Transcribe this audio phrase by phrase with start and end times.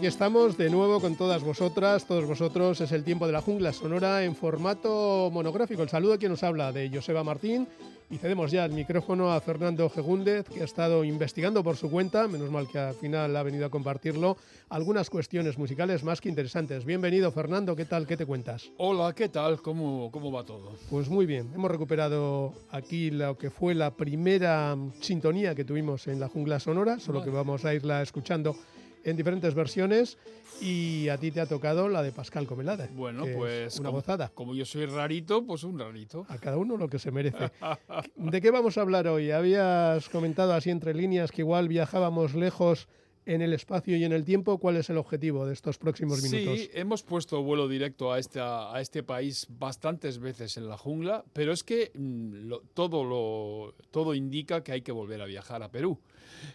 [0.00, 2.80] aquí estamos de nuevo con todas vosotras, todos vosotros.
[2.80, 5.82] Es el tiempo de la jungla sonora en formato monográfico.
[5.82, 7.68] El saludo a quien nos habla de Joseba Martín
[8.08, 12.28] y cedemos ya el micrófono a Fernando Gegúndez, que ha estado investigando por su cuenta,
[12.28, 14.38] menos mal que al final ha venido a compartirlo,
[14.70, 16.86] algunas cuestiones musicales más que interesantes.
[16.86, 18.06] Bienvenido Fernando, ¿qué tal?
[18.06, 18.70] ¿Qué te cuentas?
[18.78, 19.60] Hola, ¿qué tal?
[19.60, 20.76] ¿Cómo, cómo va todo?
[20.88, 26.20] Pues muy bien, hemos recuperado aquí lo que fue la primera sintonía que tuvimos en
[26.20, 28.56] la jungla sonora, solo que vamos a irla escuchando
[29.04, 30.18] en diferentes versiones
[30.60, 32.88] y a ti te ha tocado la de Pascal Comelada.
[32.92, 34.30] Bueno, pues una gozada.
[34.34, 36.26] Como yo soy rarito, pues un rarito.
[36.28, 37.50] A cada uno lo que se merece.
[38.16, 39.30] ¿De qué vamos a hablar hoy?
[39.30, 42.88] Habías comentado así entre líneas que igual viajábamos lejos
[43.26, 44.58] en el espacio y en el tiempo.
[44.58, 46.58] ¿Cuál es el objetivo de estos próximos minutos?
[46.58, 51.24] Sí, hemos puesto vuelo directo a este, a este país bastantes veces en la jungla,
[51.32, 55.70] pero es que mm, todo, lo, todo indica que hay que volver a viajar a
[55.70, 55.98] Perú.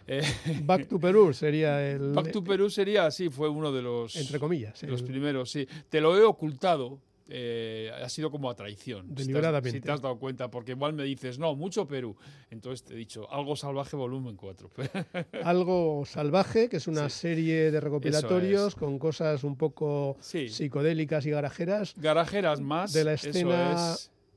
[0.06, 0.22] Eh,
[0.64, 2.12] Back to Perú sería el...
[2.12, 4.16] Back to Perú sería, sí, fue uno de los...
[4.16, 4.82] Entre comillas.
[4.82, 5.66] Los primeros, sí.
[5.88, 9.14] Te lo he ocultado, eh, ha sido como a traición.
[9.14, 9.78] Deliberadamente.
[9.78, 12.16] Si te, has, dado cuenta, porque igual me dices, no, mucho Perú.
[12.50, 14.70] Entonces te he dicho, Algo Salvaje volumen 4.
[15.44, 21.94] Algo Salvaje, que es una serie de recopilatorios con cosas un poco psicodélicas y garajeras.
[21.96, 22.92] Garajeras más.
[22.92, 23.96] De la escena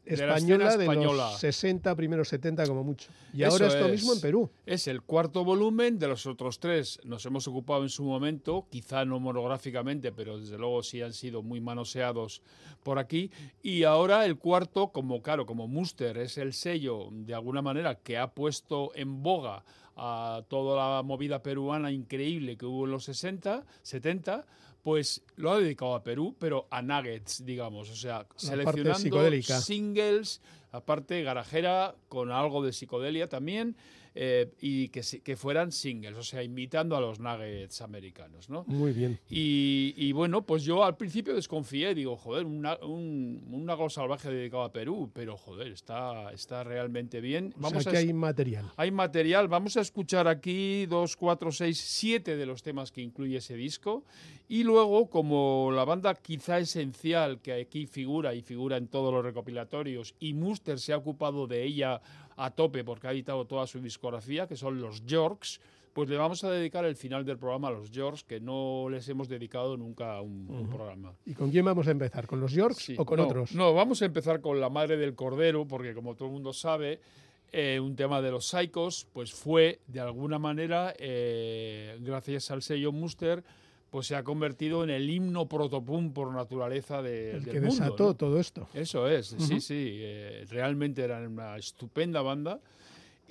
[0.10, 3.10] española de, los 60, primeros 70 como mucho.
[3.34, 4.50] Y ahora es lo mismo en Perú.
[4.66, 9.06] Es el cuarto volumen, de los otros tres nos hemos ocupado en su momento, quizá
[9.06, 12.42] no monográficamente, pero desde luego sí han sido muy manoseados
[12.84, 13.32] por aquí.
[13.62, 18.18] Y ahora el cuarto, como claro, como Muster es el sello de alguna manera que
[18.18, 19.64] ha puesto en boga
[19.96, 24.46] a toda la movida peruana increíble que hubo en los 60, 70,
[24.84, 30.42] pues lo ha dedicado a Perú, pero a nuggets, digamos, o sea, seleccionando singles,
[30.72, 33.76] aparte garajera con algo de psicodelia también,
[34.16, 38.64] eh, y que, que, fueran singles, o sea, invitando a los nuggets americanos, ¿no?
[38.68, 39.20] Muy bien.
[39.30, 45.10] Y, bueno, pues yo al principio desconfié, digo, joder, un, un salvaje dedicado a Perú,
[45.14, 47.54] pero joder, está, está realmente bien.
[47.58, 48.66] Vamos o sea, que hay material.
[48.78, 53.38] Hay material, vamos a escuchar aquí dos, cuatro, seis, siete de los temas que incluye
[53.38, 54.04] ese disco,
[54.48, 59.24] y luego, como la banda quizá esencial que aquí figura y figura en todos los
[59.24, 62.02] recopilatorios, y Muster se ha ocupado de ella
[62.40, 65.60] a tope porque ha editado toda su discografía, que son los Yorks,
[65.94, 69.08] pues le vamos a dedicar el final del programa a los Yorks, que no les
[69.10, 71.14] hemos dedicado nunca un, programa.
[71.26, 72.28] ¿Y con quién vamos a empezar?
[72.28, 73.54] ¿Con los Yorks o con otros?
[73.54, 77.02] No, vamos a empezar con La Madre del Cordero, porque como todo el mundo sabe,
[77.52, 82.92] eh, un tema de los Psychos, pues fue de alguna manera, eh, gracias al sello
[82.92, 83.44] Muster,
[83.90, 88.14] pues se ha convertido en el himno protopum por naturaleza de, el del que desató
[88.14, 88.68] todo esto.
[88.74, 89.98] Eso es, sí, sí.
[90.00, 92.60] Eh, realmente era una estupenda banda.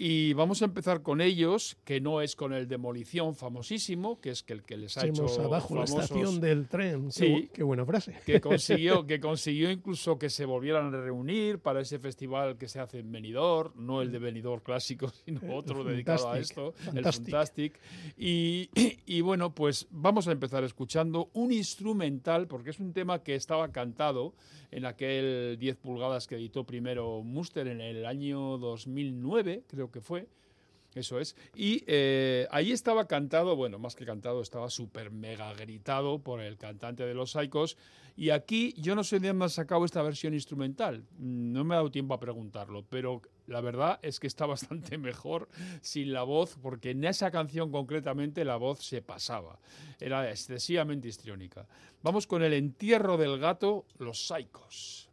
[0.00, 4.44] Y vamos a empezar con ellos, que no es con el Demolición famosísimo, que es
[4.44, 7.10] que el que les ha hecho abajo la estación del tren.
[7.10, 8.14] Sí, qué, buena frase.
[8.24, 12.78] Que consiguió, que consiguió incluso que se volvieran a reunir para ese festival que se
[12.78, 17.80] hace en Benidorm, no el de Benidorm clásico, sino otro dedicado a esto, el Fantastic.
[18.16, 18.70] Y,
[19.04, 23.72] y bueno, pues vamos a empezar escuchando un instrumental, porque es un tema que estaba
[23.72, 24.34] cantado
[24.70, 30.28] en aquel 10 pulgadas que editó primero Muster en el año 2009, creo que fue.
[30.94, 31.36] Eso es.
[31.54, 36.56] Y eh, ahí estaba cantado, bueno, más que cantado, estaba súper mega gritado por el
[36.56, 37.76] cantante de los Psychos.
[38.16, 41.04] Y aquí yo no sé de dónde ha sacado esta versión instrumental.
[41.18, 45.48] No me ha dado tiempo a preguntarlo, pero la verdad es que está bastante mejor
[45.82, 49.60] sin la voz, porque en esa canción concretamente la voz se pasaba.
[50.00, 51.68] Era excesivamente histriónica.
[52.02, 55.08] Vamos con el entierro del gato, los Psychos.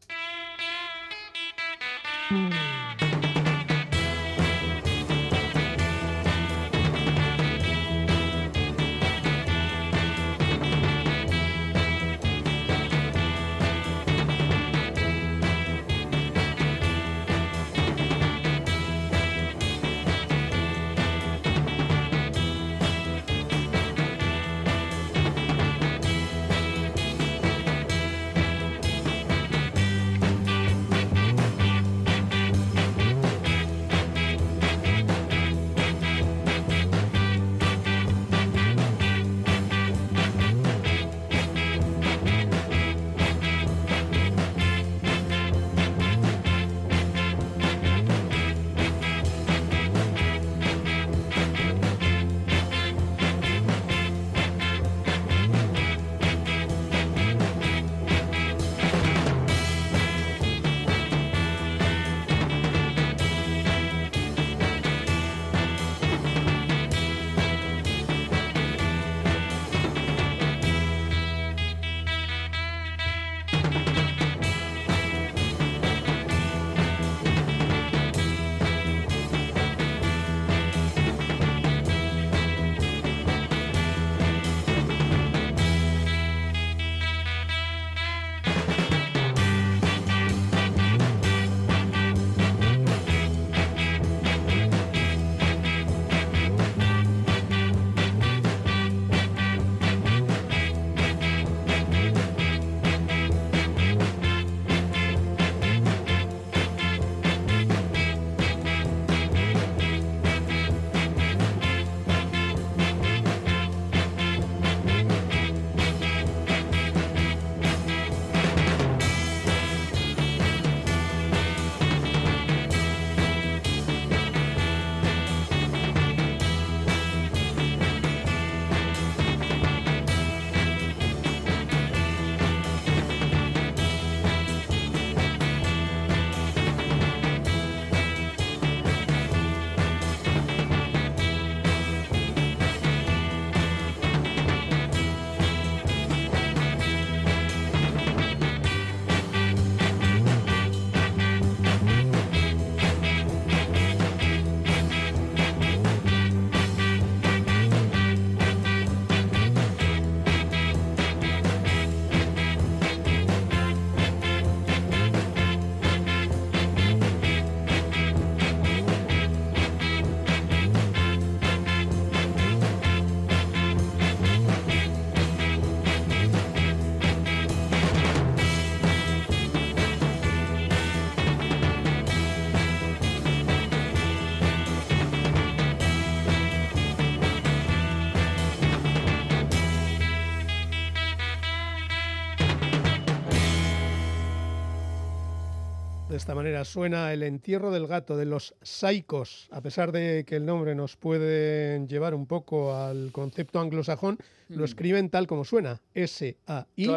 [196.25, 200.45] Esta manera suena el entierro del gato de los Saicos, a pesar de que el
[200.48, 204.18] nombre nos puede llevar un poco al concepto anglosajón,
[204.50, 204.66] lo mm.
[204.66, 206.89] escriben tal como suena, S-A-I.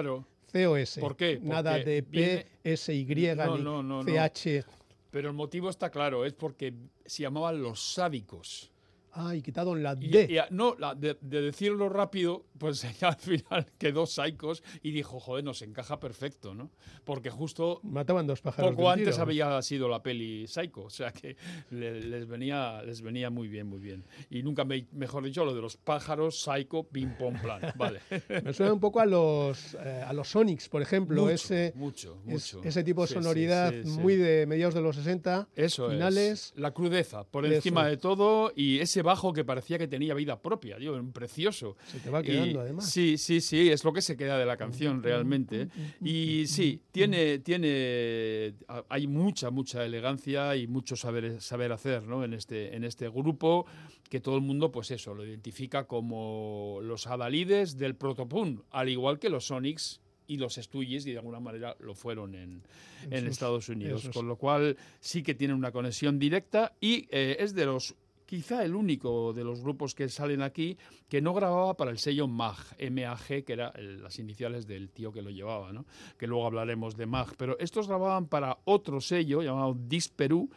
[0.51, 1.01] C-O-S.
[1.03, 1.41] ¿Por qué?
[1.43, 4.65] Nada de P, S, Y, ni C-H.
[5.11, 6.73] Pero el motivo está claro, es porque
[7.05, 8.73] se llamaban los sádicos.
[9.13, 10.43] Ah, y quitado la D.
[10.49, 16.55] no, de, decirlo rápido, pues al final quedó Saicos y dijo, joder, nos encaja perfecto,
[16.55, 16.71] ¿no?
[17.05, 17.81] Porque justo...
[17.83, 21.37] Mataban dos pájaros Poco antes había sido la peli Psycho, o sea que
[21.71, 24.05] les, venía, les venía muy bien, muy bien.
[24.31, 28.01] Y nunca, me, mejor dicho, lo de los pájaros, Psycho, ping pong plan, vale.
[28.45, 31.23] me suena un poco a los, eh, a los Sonics, por ejemplo.
[31.23, 32.63] Mucho, ese, mucho, mucho.
[32.63, 35.49] ese tipo de sonoridad muy de mediados de los 60.
[35.55, 36.53] Eso finales.
[36.53, 36.53] Es.
[36.57, 40.79] La crudeza, por encima de todo, y ese bajo que parecía que tenía vida propia,
[40.79, 41.77] digo, precioso.
[41.87, 42.91] Se te va quedando, además.
[42.91, 45.69] Sí, sí, sí, es lo que se queda de la canción realmente.
[46.03, 48.55] Y sí, tiene, tiene,
[48.89, 52.25] hay mucha, mucha elegancia y mucho saber, saber hacer ¿no?
[52.25, 53.67] en, este, en este grupo
[54.09, 59.19] que todo el mundo, pues eso, lo identifica como los adalides del protopunk, al igual
[59.19, 62.63] que los Sonics y los Stooges, y de alguna manera lo fueron en,
[63.11, 64.09] en Estados Unidos.
[64.13, 67.95] Con lo cual sí que tiene una conexión directa y eh, es de los
[68.29, 70.77] quizá el único de los grupos que salen aquí
[71.09, 72.59] que no grababa para el sello MAG,
[72.91, 75.73] MAG, que eran las iniciales del tío que lo llevaba,
[76.19, 80.51] que luego hablaremos de MAG, pero estos grababan para otro sello llamado Dis Perú,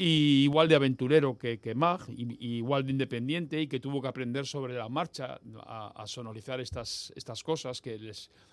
[0.00, 4.46] y igual de aventurero que, Mag, y, igual de independiente y que tuvo que aprender
[4.46, 7.98] sobre la marcha a, sonorizar estas, estas cosas que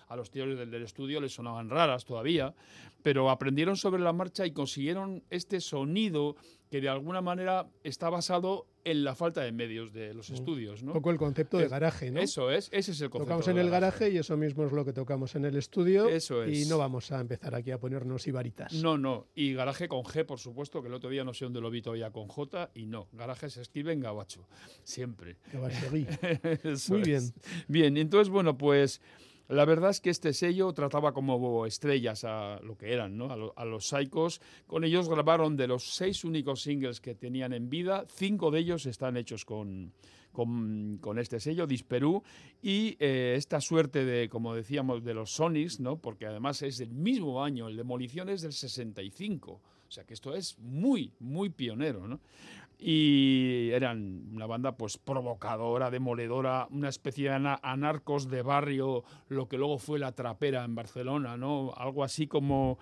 [0.08, 2.52] a los tíos del, estudio les sonaban raras todavía,
[3.00, 6.34] pero aprendieron sobre la marcha y consiguieron este sonido
[6.70, 10.82] que de alguna manera está basado en la falta de medios de los estudios.
[10.84, 10.92] ¿no?
[10.92, 12.20] Un poco el concepto de garaje, ¿no?
[12.20, 13.26] Eso es, ese es el concepto.
[13.26, 16.08] Tocamos en el garaje, y eso mismo es lo que tocamos en el estudio.
[16.08, 16.56] Eso es.
[16.56, 18.72] Y no vamos a empezar aquí a ponernos ibaritas.
[18.74, 19.26] No, no.
[19.34, 21.82] Y garaje con G, por supuesto, que el otro día no sé dónde lo vi
[21.82, 23.08] todavía con J, y no.
[23.12, 24.46] Garaje se escribe en gabacho,
[24.84, 25.36] siempre.
[26.88, 27.22] Muy bien.
[27.66, 29.00] Bien, entonces, bueno, pues...
[29.48, 33.28] La verdad es que este sello trataba como estrellas a lo que eran, ¿no?
[33.54, 34.40] a, los Psychos.
[34.66, 38.86] Con ellos grabaron de los seis únicos singles que tenían en vida, cinco de ellos
[38.86, 39.92] están hechos con,
[40.32, 42.22] con, este sello, Disperú,
[42.60, 45.98] y eh, esta suerte de, como decíamos, de los Sonics, ¿no?
[45.98, 50.34] porque además es del mismo año, el Demolición es del 65, o sea que esto
[50.34, 52.08] es muy, muy pionero.
[52.08, 52.20] ¿no?
[52.78, 59.56] Y eran una banda pues provocadora, demoledora, una especie de anarcos de barrio, lo que
[59.56, 61.72] luego fue la trapera en Barcelona, ¿no?
[61.74, 62.78] Algo así como,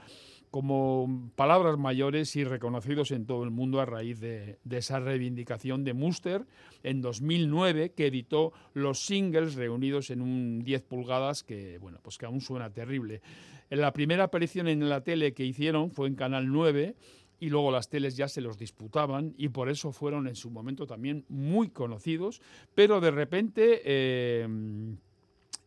[0.50, 5.94] como palabras mayores y reconocidos en todo el mundo a raíz de, esa reivindicación de
[5.94, 6.44] Muster
[6.82, 12.26] en 2009 que editó los singles reunidos en un 10 pulgadas que bueno, pues que
[12.26, 13.22] aún suena terrible.
[13.70, 16.94] La primera aparición en la tele que hicieron fue en Canal 9
[17.40, 20.86] y luego las teles ya se los disputaban y por eso fueron en su momento
[20.86, 22.40] también muy conocidos,
[22.74, 24.46] pero de repente eh,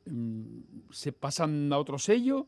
[0.06, 0.60] mm,
[0.92, 2.48] se pasan a otro sello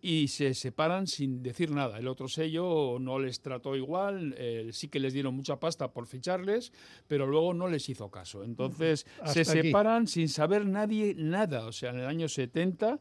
[0.00, 1.98] y se separan sin decir nada.
[1.98, 6.06] El otro sello no les trató igual, eh, sí que les dieron mucha pasta por
[6.06, 6.72] ficharles,
[7.08, 8.44] pero luego no les hizo caso.
[8.44, 13.00] Entonces se separan sin saber nadie nada, o sea, en el año 70,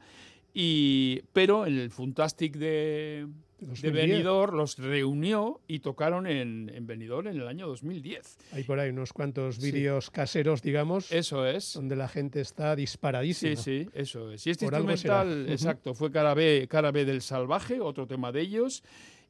[0.54, 3.28] y, pero en el Fantastic de,
[3.66, 8.38] de Benidorm los reunió y tocaron en, en Benidorm en el año 2010.
[8.52, 11.12] Hay por ahí unos cuantos vídeos caseros, digamos.
[11.12, 11.74] Eso es.
[11.74, 13.56] Donde la gente está disparadísima.
[13.56, 14.46] Sí, sí, eso es.
[14.48, 18.84] Y este instrumental, exacto, fue Cara B, Cara B del Salvaje, otro tema de ellos.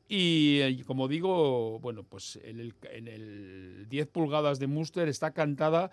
[0.08, 5.32] Y eh, como digo, bueno, pues en el, en el 10 pulgadas de Muster está
[5.32, 5.90] cantada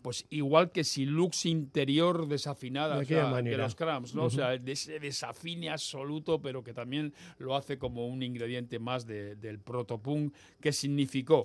[0.00, 4.24] pues igual que si lux interior desafinada de, los Cramps, ¿no?
[4.24, 9.06] O sea, de ese desafine absoluto, pero que también lo hace como un ingrediente más
[9.06, 11.44] del protopunk que significó.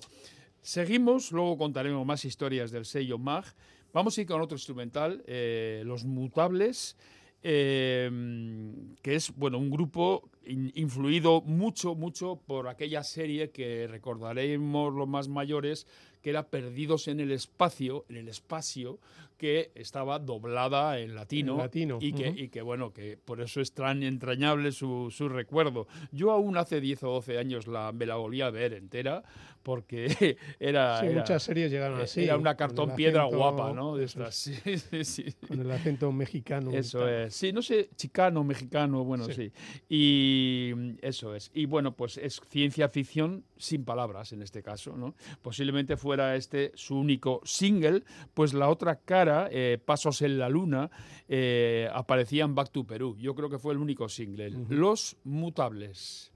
[0.61, 3.45] Seguimos, luego contaremos más historias del sello MAG.
[3.91, 6.95] Vamos a ir con otro instrumental, eh, Los Mutables.
[7.45, 15.09] Em, que es bueno un grupo influido mucho mucho por aquella serie que recordaremos los
[15.09, 15.85] más mayores
[16.23, 18.99] que era Perdidos en el espacio en el espacio
[19.37, 21.97] que estaba doblada en latino, latino.
[21.99, 25.85] Y, que, y que, bueno, que por eso es tan entrañable su, su, recuerdo.
[26.13, 29.23] Yo aún hace 10 o 12 años la, me la volví a ver entera
[29.63, 32.23] porque era, sí, muchas series llegaron eh, así.
[32.23, 33.95] Era una cartón piedra guapa, ¿no?
[33.95, 34.33] De estas.
[34.43, 36.71] Sí, sí, Con el acento mexicano.
[36.71, 37.33] Eso es.
[37.35, 39.51] Sí, no sé, chicano, mexicano, bueno, sí.
[39.89, 41.51] Y eso es.
[41.53, 45.15] Y bueno, pues es ciencia ficción sin palabras en este caso, ¿no?
[45.41, 48.03] Posiblemente fuera este su único single,
[48.35, 50.91] pues la otra cara, eh, Pasos en la Luna,
[51.27, 53.15] eh, aparecía en Back to Perú.
[53.17, 54.51] Yo creo que fue el único single.
[54.69, 56.31] Los Mutables.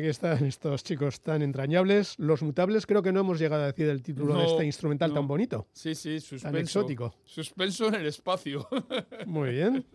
[0.00, 2.18] Aquí están estos chicos tan entrañables.
[2.18, 5.26] Los mutables, creo que no hemos llegado a decir el título de este instrumental tan
[5.26, 5.66] bonito.
[5.72, 6.46] Sí, sí, suspenso.
[6.46, 7.14] Tan exótico.
[7.24, 8.66] Suspenso en el espacio.
[9.26, 9.86] Muy bien.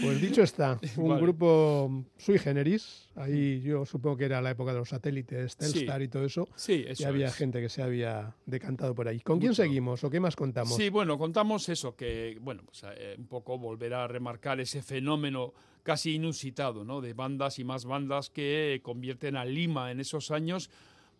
[0.00, 3.08] Pues dicho está, un grupo sui generis.
[3.16, 6.48] Ahí yo supongo que era la época de los satélites, Telstar y todo eso.
[6.54, 9.20] Sí, eso Y había gente que se había decantado por ahí.
[9.20, 10.76] ¿Con quién seguimos o qué más contamos?
[10.76, 15.52] Sí, bueno, contamos eso, que, bueno, pues eh, un poco volver a remarcar ese fenómeno
[15.88, 17.00] casi inusitado, ¿no?
[17.00, 20.68] De bandas y más bandas que convierten a Lima en esos años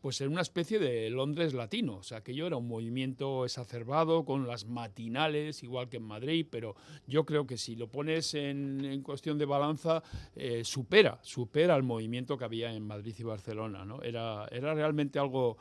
[0.03, 1.97] pues en una especie de Londres latino.
[1.97, 6.77] O sea, aquello era un movimiento exacerbado con las matinales, igual que en Madrid, pero
[7.07, 10.03] yo creo que si lo pones en, cuestión de balanza,
[10.37, 13.87] eh, supera, supera el movimiento que había en Madrid y Barcelona.
[13.87, 14.03] ¿no?
[14.03, 15.57] Era, era realmente algo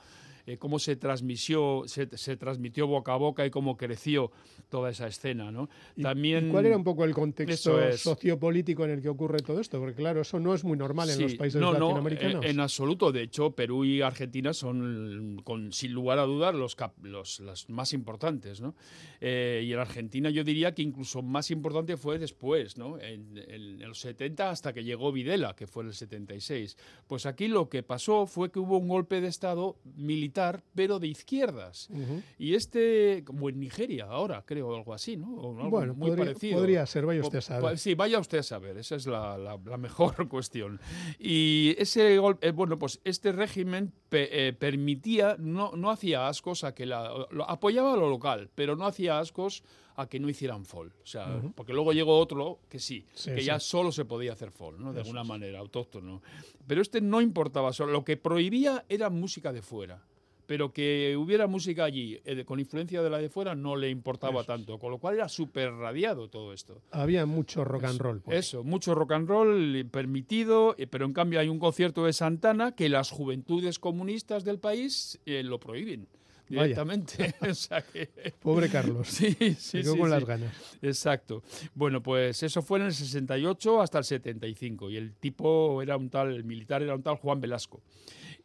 [0.48, 4.32] eh, cómo se transmitió, se, transmitió boca a boca y cómo creció
[4.70, 5.52] toda esa escena.
[5.52, 5.68] ¿no?
[6.02, 9.78] También, ¿Cuál era un poco el contexto sociopolítico en el que ocurre todo esto?
[9.78, 12.36] Porque claro, eso no es muy normal en los países latinoamericanos.
[12.36, 13.12] No, en, absoluto.
[13.12, 18.62] De hecho, Perú y Argentina son, con, sin lugar a dudas, los, los, más importantes.
[18.62, 18.74] ¿no?
[19.20, 22.98] Eh, y en Argentina yo diría que incluso más importante fue después, ¿no?
[23.00, 26.78] en, en, los 70 hasta que llegó Videla, que fue en el 76.
[27.06, 30.37] Pues aquí lo que pasó fue que hubo un golpe de Estado militar
[30.76, 31.90] pero de izquierdas.
[32.38, 35.28] Y este, como en Nigeria ahora, creo, algo así, ¿no?
[35.70, 36.60] bueno, muy podría, parecido.
[36.60, 37.78] Podría ser, vaya usted a saber.
[37.78, 40.80] Sí, vaya usted a saber, esa es la, mejor cuestión.
[41.20, 46.74] Y ese golpe, eh, bueno, pues este régimen eh, permitía, no, no hacía ascos a
[46.74, 47.12] que la,
[47.48, 49.64] apoyaba lo local, pero no hacía ascos
[49.96, 50.94] a que no hicieran fall.
[51.02, 54.80] O sea, porque luego llegó otro que sí, que ya solo se podía hacer fall,
[54.80, 54.94] ¿no?
[54.94, 56.22] De alguna manera, autóctono.
[56.68, 60.06] Pero este no importaba, solo lo que prohibía era música de fuera
[60.48, 64.44] pero que hubiera música allí eh, con influencia de la de fuera no le importaba
[64.44, 66.82] tanto, con lo cual era súper radiado todo esto.
[66.92, 68.22] Había mucho rock and roll.
[68.22, 68.40] Pues.
[68.40, 72.72] Eso, mucho rock and roll permitido, eh, pero en cambio hay un concierto de Santana
[72.72, 76.08] que las juventudes comunistas del país eh, lo prohíben
[76.48, 77.36] directamente.
[78.40, 79.10] Pobre Carlos.
[79.10, 80.54] Sí, sí, sí, con las ganas.
[80.82, 81.44] Exacto.
[81.76, 86.10] Bueno, pues eso fue en el 68 hasta el 75 y el tipo era un
[86.10, 87.82] tal, el militar era un tal Juan Velasco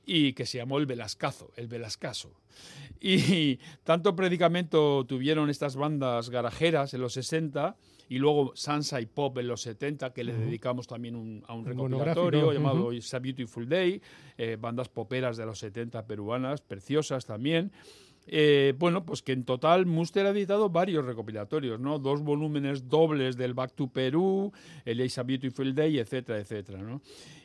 [0.05, 2.33] y que se llamó el Velascazo, el Velascaso.
[3.01, 7.77] Y tanto predicamento tuvieron estas bandas garajeras en los 60
[8.09, 12.53] y luego Sansa y Pop en los 70, que le dedicamos también a un recopilatorio
[12.53, 14.03] llamado It's a Beautiful Day,
[14.37, 17.73] eh, bandas poperas de los 70 peruanas, preciosas también.
[18.27, 21.99] Eh, bueno, pues que en total Muster ha editado varios recopilatorios, ¿no?
[21.99, 24.53] Dos volúmenes dobles del Back to Perú,
[24.85, 27.01] el It's a Beautiful Day, etcétera, etcétera, ¿no?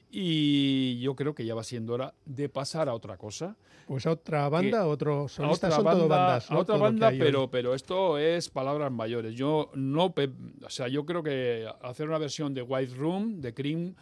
[0.09, 3.57] Y yo creo que ya va siendo hora de pasar a otra cosa.
[3.87, 6.51] Pues a otra banda, a otro solista, son banda, bandas.
[6.51, 9.33] A otra banda, pero, pero esto es palabras mayores.
[9.35, 13.95] Yo no, o sea, yo creo que hacer una versión de White Room, de Cream,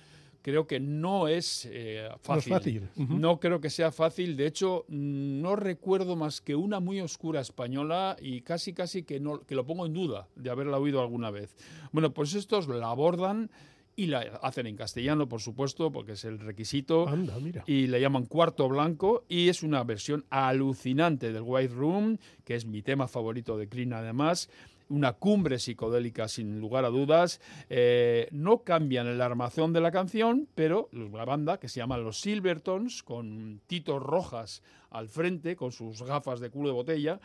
[0.46, 2.52] creo que no es eh, fácil.
[2.52, 2.90] No, es fácil.
[3.20, 4.38] no creo que sea fácil.
[4.38, 9.42] De hecho, no recuerdo más que una muy oscura española y casi, casi que, no,
[9.42, 11.56] que lo pongo en duda de haberla oído alguna vez.
[11.92, 13.50] Bueno, pues estos la abordan
[13.96, 17.08] y la hacen en castellano, por supuesto, porque es el requisito.
[17.08, 17.64] Anda, mira.
[17.66, 22.66] Y le llaman Cuarto Blanco y es una versión alucinante del White Room, que es
[22.66, 24.50] mi tema favorito de Clean además.
[24.88, 27.42] Una cumbre psicodélica sin lugar a dudas.
[27.70, 32.20] Eh, no cambian la armación de la canción, pero la banda, que se llama Los
[32.20, 37.20] Silvertons, con Tito Rojas al frente, con sus gafas de culo de botella,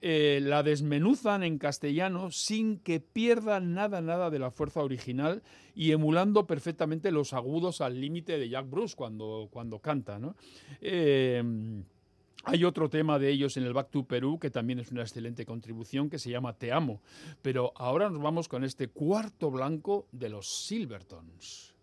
[0.00, 5.42] eh, la desmenuzan en castellano sin que pierda nada, nada de la fuerza original
[5.74, 10.20] y emulando perfectamente los agudos al límite de Jack Bruce cuando, cuando canta.
[10.80, 11.42] Eh,
[12.44, 15.44] hay otro tema de ellos en el Back to Perú que también es una excelente
[15.44, 17.00] contribución que se llama Te amo.
[17.42, 21.75] Pero ahora nos vamos con este cuarto blanco de los Silvertons.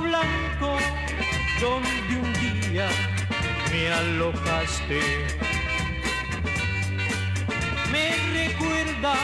[0.00, 0.76] Blanco
[1.60, 2.88] donde un día
[3.70, 5.00] me alojaste.
[7.90, 9.14] Me recuerda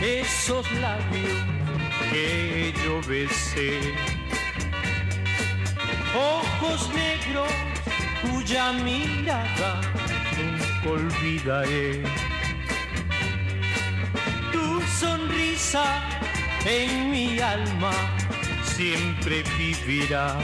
[0.00, 1.38] esos labios
[2.10, 3.78] que yo besé.
[6.14, 7.52] Ojos negros
[8.22, 9.80] cuya mirada
[10.36, 12.02] nunca olvidaré.
[14.52, 15.84] Tu sonrisa
[16.64, 17.92] en mi alma
[18.80, 20.38] siempre vivirá.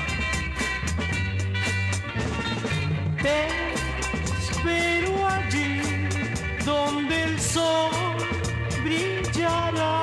[3.23, 3.39] Te
[4.39, 5.81] espero allí
[6.63, 7.91] donde el sol
[8.85, 10.03] brillará.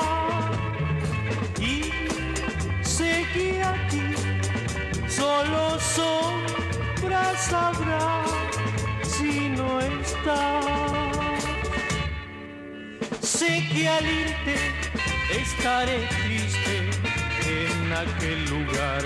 [1.60, 1.92] Y
[2.82, 4.16] sé que aquí
[5.08, 8.24] solo sombras habrá
[9.04, 10.66] si no estás.
[13.22, 14.56] Sé que al irte
[15.40, 16.93] estaré triste
[17.94, 19.04] en aquel lugar.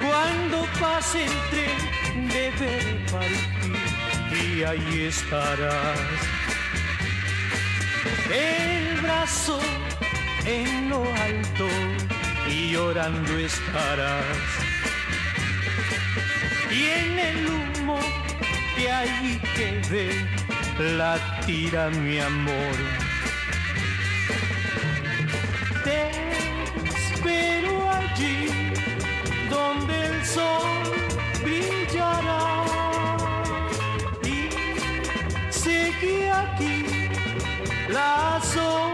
[0.00, 5.98] Cuando pase el tren deberé partir y ahí estarás.
[8.30, 9.60] El brazo
[10.44, 11.68] en lo alto
[12.48, 14.48] y llorando estarás.
[16.70, 17.98] Y en el humo
[18.76, 20.26] que ahí quede
[20.96, 23.08] la tira mi amor.
[30.34, 30.84] Sol
[31.42, 32.40] brillará.
[34.22, 34.50] Y
[35.50, 36.84] sé que aquí
[37.88, 38.87] la sombra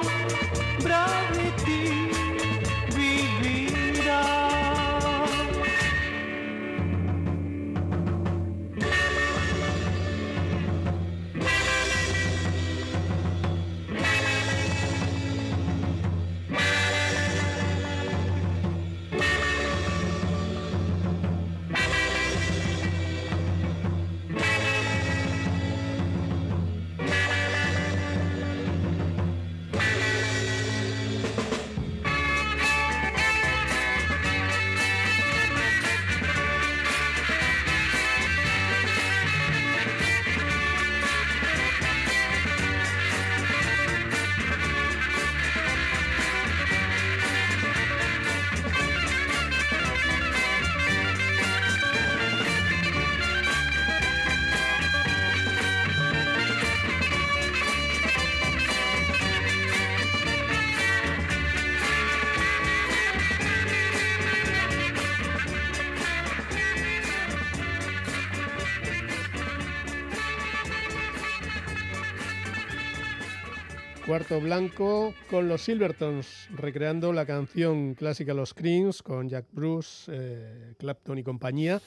[74.15, 80.75] Cuarto Blanco con los Silvertons, recreando la canción clásica Los Creams con Jack Bruce, eh,
[80.79, 81.83] Clapton y compañía.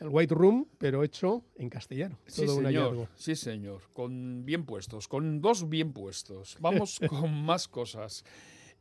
[0.00, 2.18] El White Room, pero hecho en castellano.
[2.26, 3.06] Sí, señor.
[3.14, 3.82] Sí, señor.
[3.92, 6.56] Con bien puestos, con dos bien puestos.
[6.58, 8.24] Vamos con más cosas.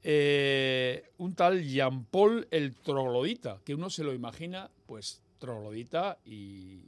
[0.02, 6.82] Eh, un tal Jean-Paul el troglodita, que uno se lo imagina, pues, troglodita y,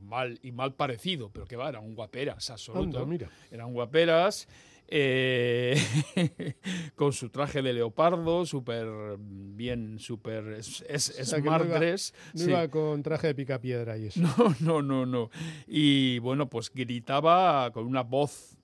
[0.00, 3.04] mal, y mal parecido, pero que va, eran guaperas, absoluto.
[3.04, 3.28] mira.
[3.50, 4.48] Eran guaperas.
[4.92, 5.76] Eh,
[6.96, 10.82] con su traje de leopardo, súper bien, súper es,
[11.22, 12.12] smart dress.
[12.34, 14.20] No iba con traje de picapiedra y eso.
[14.60, 15.30] No, no, no, no.
[15.68, 18.56] Y bueno, pues gritaba con una voz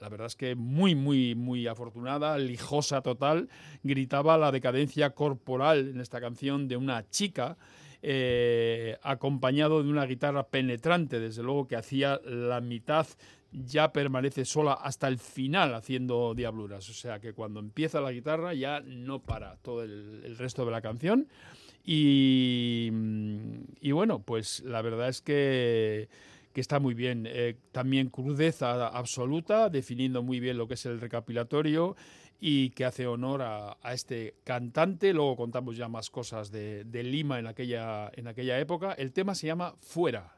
[0.00, 3.48] la verdad es que muy, muy, muy afortunada, lijosa total,
[3.82, 7.56] gritaba la decadencia corporal en esta canción de una chica,
[8.00, 13.08] eh, acompañado de una guitarra penetrante, desde luego que hacía la mitad
[13.52, 16.88] ya permanece sola hasta el final haciendo diabluras.
[16.88, 20.80] O sea que cuando empieza la guitarra ya no para todo el, resto de la
[20.80, 21.28] canción.
[21.84, 22.90] Y,
[23.80, 26.08] y, bueno, pues la verdad es que,
[26.52, 27.26] que está muy bien.
[27.26, 31.96] Eh, también crudeza absoluta, definiendo muy bien lo que es el recapitulatorio
[32.40, 35.14] y que hace honor a, a, este cantante.
[35.14, 38.92] Luego contamos ya más cosas de, de Lima en aquella, en aquella época.
[38.92, 40.34] El tema se llama Fuera.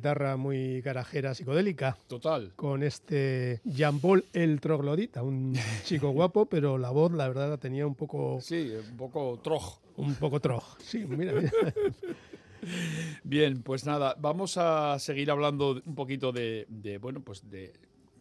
[0.00, 1.98] Guitarra muy garajera, psicodélica.
[2.06, 2.54] Total.
[2.56, 7.86] Con este Jean-Paul el Troglodita, un chico guapo, pero la voz, la verdad, la tenía
[7.86, 8.38] un poco...
[8.40, 9.78] Sí, un poco troj.
[9.98, 11.52] Un poco troj, sí, mira, mira.
[13.24, 16.66] Bien, pues nada, vamos a seguir hablando un poquito de,
[17.02, 17.74] bueno, pues de,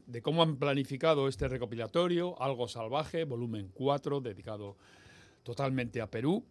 [0.06, 4.76] de, cómo han planificado este recopilatorio, Algo Salvaje, volumen 4, dedicado
[5.44, 6.44] totalmente a Perú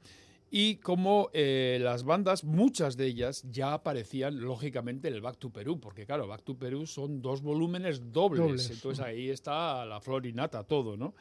[0.51, 5.51] y como eh, las bandas, muchas de ellas ya aparecían lógicamente en el Back to
[5.51, 10.27] Perú, porque claro, Back to Perú son dos volúmenes dobles, entonces ahí está la flor
[10.27, 11.15] y nata, todo, ¿no?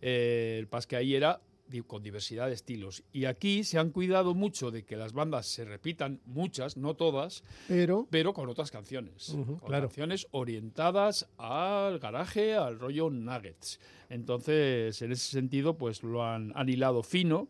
[0.00, 1.40] Eh, el pas que ahí era
[1.86, 3.02] con diversidad de estilos.
[3.12, 7.42] Y aquí se han cuidado mucho de que las bandas se repitan, muchas, no todas,
[7.66, 9.34] pero, pero con otras canciones.
[9.60, 13.80] con canciones orientadas al garaje, al rollo nuggets.
[14.08, 17.48] Entonces, en ese sentido, pues lo han, han hilado fino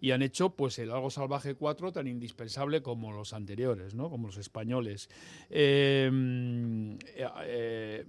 [0.00, 4.08] y han hecho pues el Algo Salvaje 4 tan indispensable como los anteriores, ¿no?
[4.10, 5.08] como los españoles.
[5.50, 8.06] Em, eh, eh,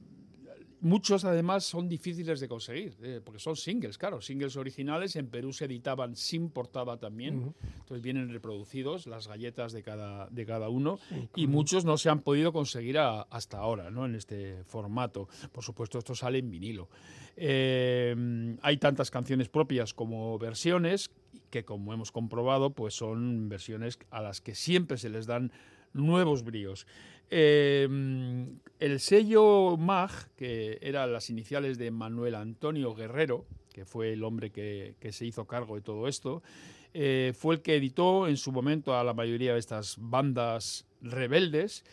[0.81, 5.15] muchos además son difíciles de conseguir, eh, porque son singles, claro, singles originales.
[5.15, 10.45] En Perú se editaban sin portada también, entonces vienen reproducidos las galletas de cada, de
[10.45, 10.99] cada uno
[11.35, 14.05] y muchos no se han podido conseguir hasta ahora, ¿no?
[14.05, 15.29] En este formato.
[15.51, 16.89] Por supuesto, esto sale en vinilo.
[17.37, 21.11] hay tantas canciones propias como versiones
[21.49, 25.51] que como hemos comprobado, pues son versiones a las que siempre se les dan
[25.93, 26.87] nuevos bríos.
[27.33, 34.25] Em, el sello MAG, que eran las iniciales de Manuel Antonio Guerrero, que fue el
[34.25, 36.43] hombre que, se hizo cargo de todo esto,
[36.93, 41.85] eh, fue el que editó en su momento a la mayoría de estas bandas rebeldes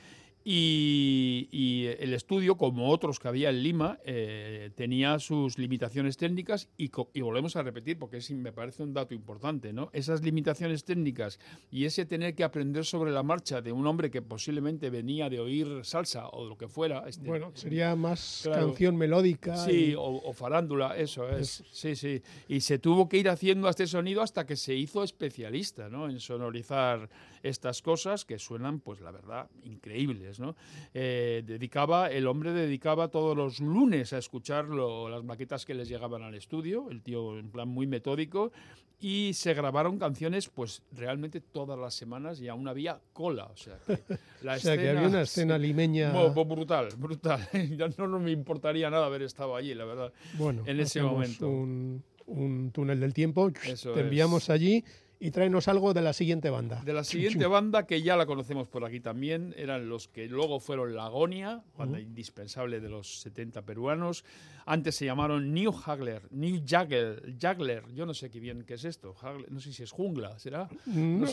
[0.50, 6.90] y, el estudio, como otros que había en Lima, eh, tenía sus limitaciones técnicas y,
[7.20, 9.90] volvemos a repetir, porque es, me parece un dato importante, ¿no?
[9.92, 11.38] Esas limitaciones técnicas
[11.70, 15.38] y ese tener que aprender sobre la marcha de un hombre que posiblemente venía de
[15.38, 17.04] oír salsa o lo que fuera.
[17.06, 19.54] Este, bueno, sería más canción melódica.
[19.54, 21.62] Sí, o, farándula, eso es.
[21.70, 22.22] Sí, sí.
[22.48, 26.08] Y se tuvo que ir haciendo este sonido hasta que se hizo especialista, ¿no?
[26.08, 27.10] En sonorizar
[27.42, 30.40] estas cosas que suenan, pues la verdad, increíbles.
[30.40, 30.56] ¿no?
[30.94, 36.22] Eh, dedicaba, el hombre dedicaba todos los lunes a escuchar las maquetas que les llegaban
[36.22, 38.52] al estudio, el tío en plan muy metódico,
[39.00, 43.44] y se grabaron canciones pues realmente todas las semanas y aún había cola.
[43.46, 43.98] O sea, que,
[44.42, 46.12] la había una escena limeña...
[46.30, 47.48] brutal, brutal.
[47.76, 51.48] ya no, me importaría nada haber estado allí, la verdad, bueno, en ese momento.
[51.48, 54.84] Un, un túnel del tiempo, te enviamos allí
[55.20, 56.80] y tráenos algo de la siguiente banda.
[56.84, 60.60] De la siguiente banda, que ya la conocemos por aquí también, eran los que luego
[60.60, 64.24] fueron Lagonia, banda indispensable de los 70 peruanos.
[64.64, 68.84] Antes se llamaron New Hagler, New Jagler, Jagler, yo no sé qué bien qué es
[68.84, 69.14] esto,
[69.48, 70.68] no sé si es jungla, ¿será?
[70.86, 71.26] No,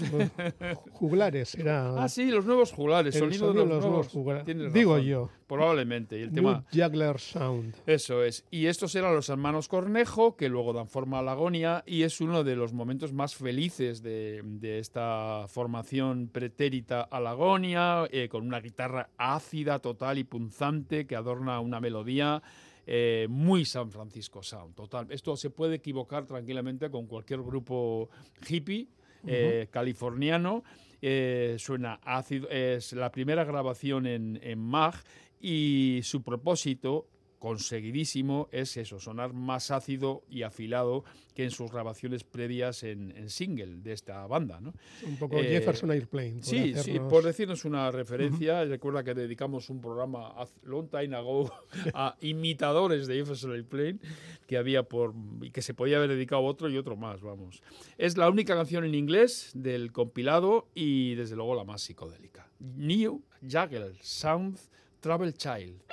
[0.91, 1.85] juglares, era...
[2.05, 4.73] Ah, sí, los nuevos juglares, el sonido, de los, nuevos, juglares.
[4.73, 5.29] Digo yo.
[5.47, 6.17] Probablemente.
[6.17, 6.65] Y el New tema...
[6.71, 7.75] Jagler Sound.
[7.85, 8.45] Eso es.
[8.49, 12.43] Y estos eran los hermanos Cornejo, que luego dan forma a Lagonia, y es uno
[12.43, 19.09] de los momentos más felices de, esta formación pretérita a Lagonia, eh, con una guitarra
[19.17, 22.41] ácida, total y punzante que adorna una melodía
[22.87, 25.07] eh, muy San Francisco Sound, total.
[25.09, 28.09] Esto se puede equivocar tranquilamente con cualquier grupo
[28.47, 28.87] hippie
[29.25, 30.63] eh, californiano.
[31.01, 35.03] Eh, suena ácido, es la primera grabación en, en MAG
[35.41, 37.07] y su propósito
[37.45, 41.03] conseguidísimo es eso, sonar más ácido y afilado
[41.35, 44.59] que en sus grabaciones previas en, single de esta banda.
[44.59, 44.73] ¿no?
[45.05, 46.41] Un poco Jefferson Airplane.
[46.41, 51.53] sí, sí, por decirnos una referencia, recuerda que dedicamos un programa a long time ago
[51.93, 53.99] a imitadores de Jefferson Airplane
[54.47, 57.61] que había por y que se podía haber dedicado otro y otro más, vamos.
[57.99, 62.49] Es la única canción en inglés del compilado y desde luego la más psicodélica.
[62.59, 64.57] New Jagger Sound
[64.99, 65.85] Travel Child.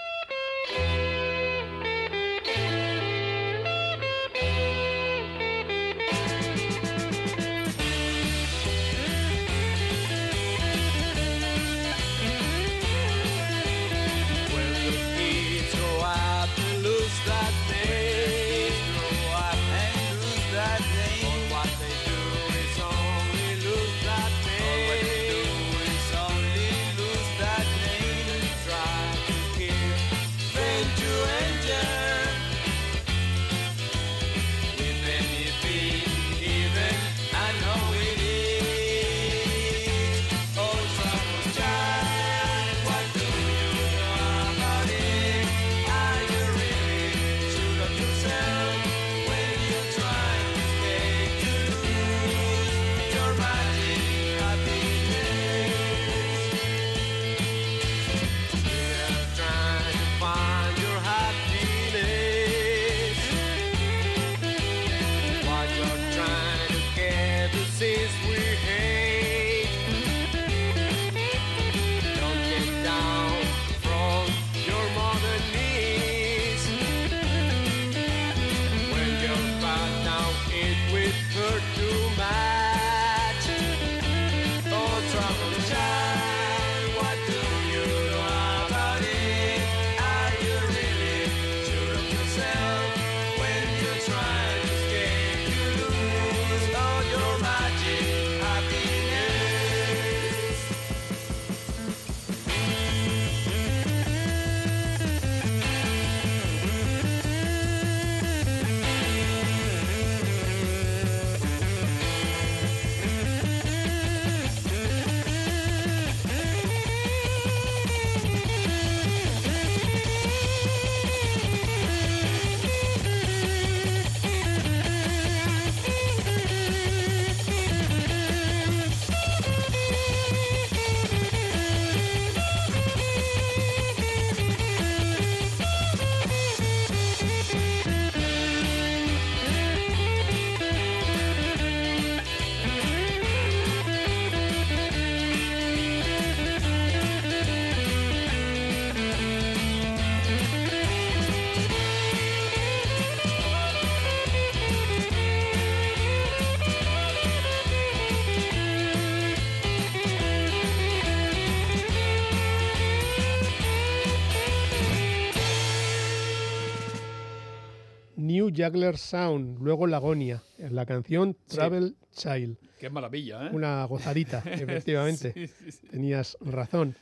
[168.54, 172.56] Juggler Sound, luego Lagonia, en la canción Travel Child.
[172.78, 173.50] Qué maravilla, ¿eh?
[173.52, 175.50] Una gozadita, efectivamente.
[175.90, 176.96] Tenías razón.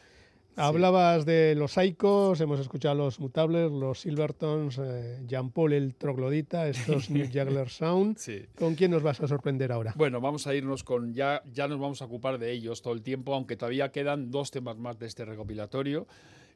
[0.57, 6.69] Hablabas de los Saicos, hemos escuchado los Mutables, los Silvertons, eh, Jean Paul el Troglodita,
[6.69, 8.19] estos New Juggler Sound.
[8.59, 9.95] ¿Con quién nos vas a sorprender ahora?
[9.97, 13.03] Bueno, vamos a irnos con, ya, ya nos vamos a ocupar de ellos todo el
[13.03, 16.07] tiempo, aunque todavía quedan dos temas más de este recopilatorio.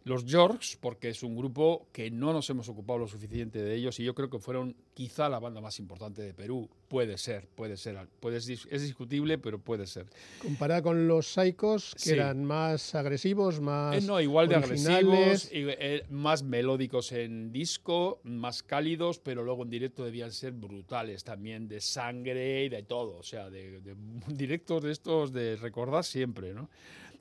[0.04, 3.98] Los Yorks, porque es un grupo que no nos hemos ocupado lo suficiente de ellos
[4.00, 6.68] y yo creo que fueron quizá la banda más importante de Perú.
[6.88, 8.06] Puede ser, puede ser.
[8.20, 10.06] Puede, es discutible, pero puede ser.
[10.42, 13.96] Comparada con los Psychos, que eran más agresivos, más.
[13.96, 19.70] Eh, no, igual de agresivos, eh, más melódicos en disco, más cálidos, pero luego en
[19.70, 23.16] directo debían ser brutales también, de sangre y de todo.
[23.16, 23.96] O sea, de, de
[24.28, 26.68] directos de estos de recordar siempre, ¿no?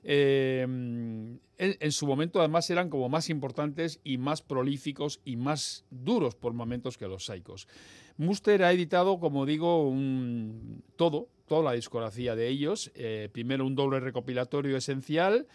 [0.06, 0.62] Eh,
[1.56, 6.52] en, su momento además eran como más importantes y más prolíficos y más duros por
[6.52, 7.68] momentos que los Psychos.
[8.16, 9.92] Muster ha editado, como digo,
[10.96, 12.92] todo, toda la discografía de ellos.
[12.94, 15.46] Eh, primero un doble recopilatorio esencial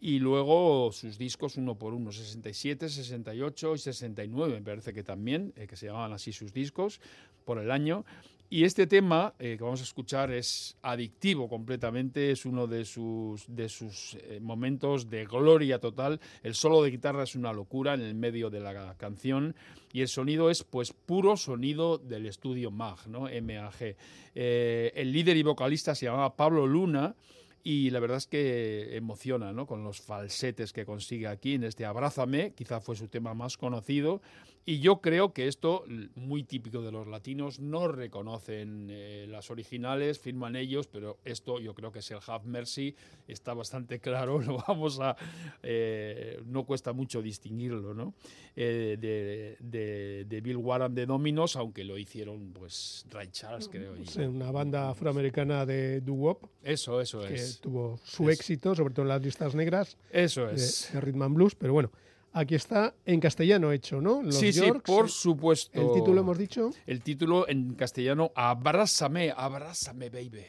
[0.00, 5.52] y luego sus discos uno por uno, 67, 68 y 69, me parece que también,
[5.56, 7.00] eh, que se llamaban así sus discos
[7.44, 8.04] por el año.
[8.48, 13.44] Y este tema eh, que vamos a escuchar es adictivo completamente, es uno de sus,
[13.48, 16.20] de sus eh, momentos de gloria total.
[16.44, 19.56] El solo de guitarra es una locura en el medio de la canción
[19.92, 23.22] y el sonido es pues puro sonido del estudio MAG, ¿no?
[23.22, 23.96] MAG.
[24.36, 27.16] Eh, el líder y vocalista se llamaba Pablo Luna
[27.64, 29.66] y la verdad es que emociona ¿no?
[29.66, 34.22] con los falsetes que consigue aquí en este Abrázame, quizá fue su tema más conocido,
[34.68, 35.84] y yo creo que esto,
[36.16, 41.72] muy típico de los latinos, no reconocen eh, las originales, firman ellos, pero esto yo
[41.72, 42.96] creo que es el Have Mercy,
[43.28, 45.16] está bastante claro, lo vamos a,
[45.62, 48.14] eh, no cuesta mucho distinguirlo, ¿no?
[48.56, 53.94] Eh, de, Bill Warren de Dominos, aunque lo hicieron, pues, Ray Charles, creo.
[54.28, 56.44] una banda afroamericana de doo-wop.
[56.64, 59.96] Eso, eso es tuvo su éxito, sobre todo en las listas negras.
[60.10, 60.90] Eso es.
[60.92, 61.92] De, Rhythm and Blues, pero bueno.
[62.36, 64.30] Aquí está en castellano hecho, ¿no?
[64.30, 65.80] sí, sí, por supuesto.
[65.80, 66.68] ¿El título hemos dicho?
[66.86, 70.44] El título en castellano, Abrázame, abrázame, baby.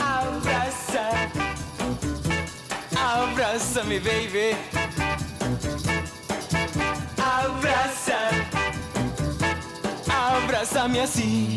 [0.00, 1.30] Abraza,
[2.98, 4.95] abrázame, baby.
[10.86, 11.56] Abrázame así.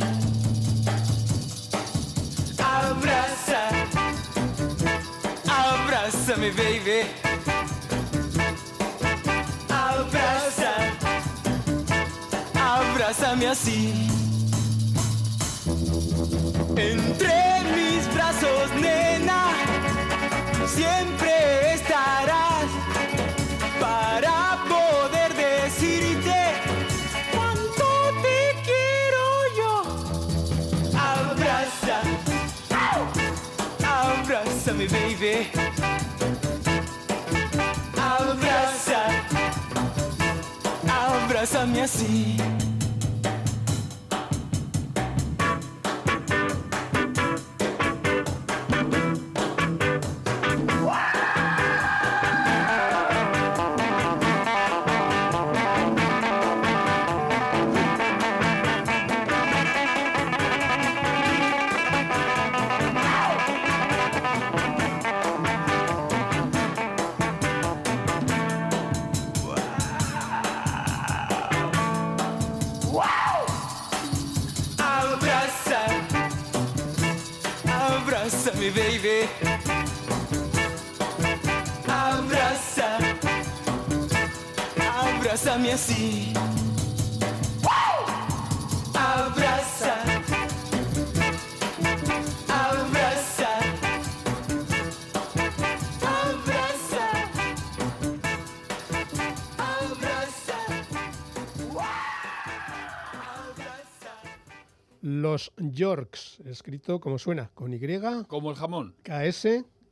[2.57, 3.69] Abraza,
[6.35, 7.05] baby.
[9.69, 10.73] Abraza,
[12.55, 14.09] abrázame así.
[16.75, 17.35] Entre
[17.75, 19.51] mis brazos, nena,
[20.65, 22.28] siempre estarás
[35.39, 35.69] baby.
[37.97, 39.03] Abraza,
[40.87, 42.58] abrázame así.
[105.89, 107.79] Yorks, escrito como suena, con Y.
[108.27, 108.93] Como el jamón.
[109.01, 109.45] KS,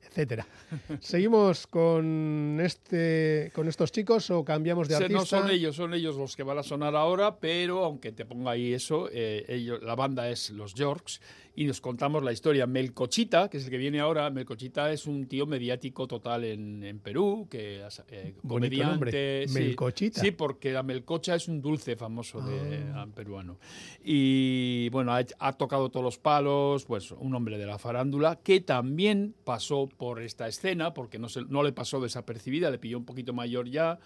[0.04, 0.45] etcétera.
[1.00, 5.18] ¿Seguimos con este con estos chicos o cambiamos de artista?
[5.18, 8.52] No son ellos, son ellos los que van a sonar ahora, pero aunque te ponga
[8.52, 11.20] ahí eso, eh, ellos, la banda es los Yorks
[11.58, 12.68] y nos contamos la historia.
[12.68, 17.47] Melcochita, que es el que viene ahora, Melcochita es un tío mediático total en, Perú,
[17.49, 19.47] que eh, comediante.
[19.49, 20.22] Melcochita.
[20.22, 23.08] Sí, porque la melcocha es un dulce famoso de, ah.
[23.12, 23.58] peruano.
[24.03, 29.34] Y bueno, ha, tocado todos los palos, pues un hombre de la farándula que también
[29.43, 33.34] pasó por esta escena, porque no, se, no le pasó desapercibida, le pilló un poquito
[33.34, 33.97] mayor ya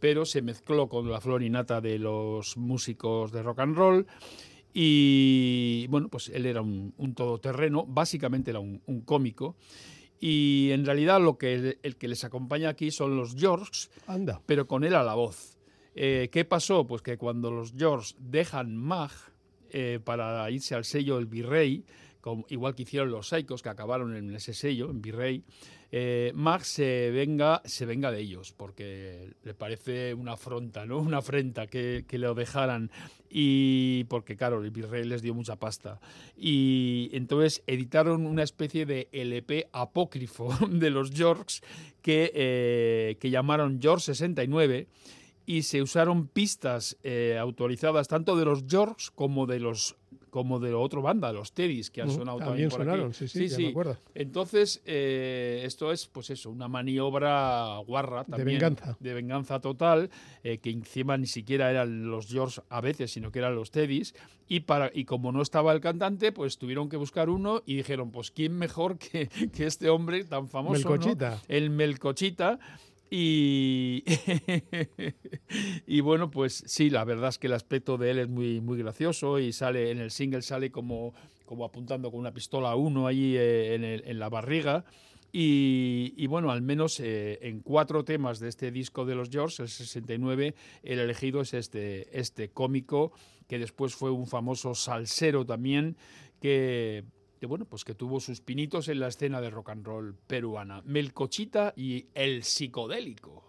[0.00, 4.06] pero se mezcló con la florinata de los músicos de rock and roll
[4.72, 9.56] y bueno, pues él era un, todoterreno, básicamente era un, cómico.
[10.20, 14.42] Y en realidad lo que el, que les acompaña aquí son los Yorks, Anda.
[14.44, 15.56] pero con él a la voz.
[15.94, 16.86] Eh, ¿Qué pasó?
[16.86, 19.10] Pues que cuando los Yorks dejan Mag
[19.70, 21.84] eh, para irse al sello El Virrey,
[22.48, 25.44] igual que hicieron los Saicos que acabaron en ese sello, en Virrey,
[25.92, 30.98] eh, Max se venga, se venga de ellos, porque le parece una afronta, ¿no?
[31.10, 32.90] Una afrenta que, lo dejaran.
[33.28, 36.00] Y porque, claro, el virrey les dio mucha pasta.
[36.36, 41.62] Y entonces editaron una especie de LP apócrifo de los Yorks
[42.02, 44.86] que, eh, que llamaron George 69
[45.50, 49.96] y se usaron pistas eh, autorizadas tanto de los Yorks como de los
[50.30, 53.68] como de otra banda, los Teddys, que han sonado también, sonaron, sí, sí, sí, Me
[53.70, 53.96] acuerdo.
[54.14, 58.46] Entonces, eh, esto es, pues eso, una maniobra guarra también.
[58.46, 58.96] De venganza.
[59.00, 60.08] De venganza total,
[60.44, 64.14] eh, que encima ni siquiera eran los George a veces, sino que eran los Teddys.
[64.46, 68.12] Y, para, y como no estaba el cantante, pues tuvieron que buscar uno y dijeron,
[68.12, 70.74] pues ¿quién mejor que, que este hombre tan famoso?
[70.88, 71.42] Melcochita.
[71.48, 72.60] El Melcochita
[73.10, 74.04] y,
[75.86, 78.78] y bueno, pues sí, la verdad es que el aspecto de él es muy, muy
[78.78, 81.12] gracioso y sale en el single sale como,
[81.44, 84.84] como apuntando con una pistola a uno allí eh, en, en, la barriga.
[85.32, 89.62] Y, y, bueno, al menos eh, en cuatro temas de este disco de los George,
[89.62, 93.12] el 69, el elegido es este, este cómico,
[93.48, 95.96] que después fue un famoso salsero también,
[96.40, 97.04] que
[97.40, 100.82] que bueno, pues que tuvo sus pinitos en la escena de rock and roll peruana.
[100.84, 103.42] Melcochita y el psicodélico.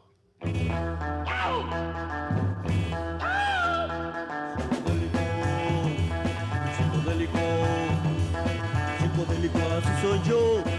[6.77, 7.39] Psicodélico,
[8.97, 10.70] psicodélico, así soy yo.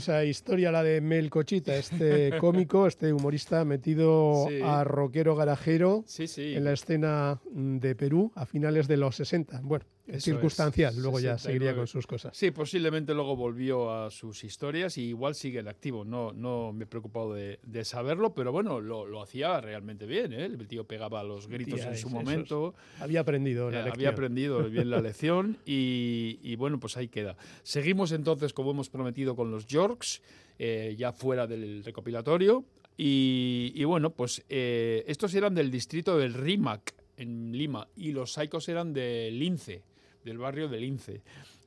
[0.00, 6.72] Esa historia, la de Melcochita, este cómico, este humorista metido a rockero garajero en la
[6.72, 9.60] escena de Perú a finales de los 60.
[9.62, 9.84] Bueno,
[10.18, 12.36] circunstancial, luego ya seguiría con sus cosas.
[12.36, 16.04] Sí, posiblemente luego volvió a sus historias y igual sigue en activo.
[16.04, 20.32] No, no me he preocupado de, saberlo, pero bueno, lo, hacía realmente bien.
[20.32, 20.46] ¿eh?
[20.46, 22.74] El tío pegaba los gritos en su momento.
[22.98, 27.36] Había aprendido la eh, Había aprendido bien la lección y, bueno, pues ahí queda.
[27.62, 30.22] Seguimos entonces, como hemos prometido, con los Yorks,
[30.58, 32.64] eh, ya fuera del recopilatorio.
[33.02, 38.92] Y, bueno, pues estos eran del distrito del Rimac, en Lima y los Saicos eran
[38.92, 39.82] de Lince,
[40.24, 41.22] del barrio de Lince.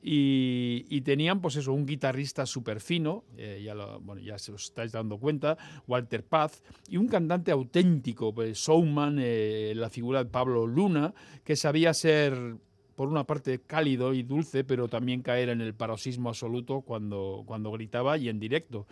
[0.06, 4.92] Y, tenían, pues eso, un guitarrista súper fino, eh, ya, bueno, ya se os estáis
[4.92, 10.66] dando cuenta, Walter Paz, y un cantante auténtico, pues, showman, eh, la figura de Pablo
[10.66, 12.56] Luna, que sabía ser
[12.94, 17.72] por una parte cálido y dulce, pero también caer en el paroxismo absoluto cuando, cuando
[17.72, 18.86] gritaba y en directo.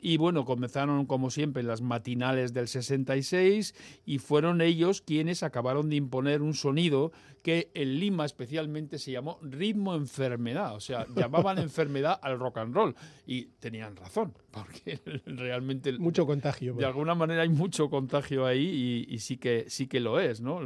[0.00, 3.74] Y bueno, comenzaron como siempre las matinales del 66
[4.04, 9.38] y fueron ellos quienes acabaron de imponer un sonido que en Lima especialmente se llamó
[9.42, 12.94] ritmo enfermedad, o sea, llamaban enfermedad al rock and roll
[13.26, 16.74] y tenían razón, porque realmente mucho contagio.
[16.74, 20.60] De alguna manera hay mucho contagio ahí y, sí que sí que lo es, ¿no?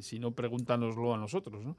[0.00, 1.76] si no pregúntanoslo a nosotros, ¿no?